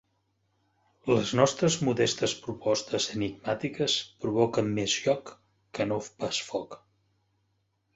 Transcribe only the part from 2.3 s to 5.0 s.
propostes enigmístiques provoquen més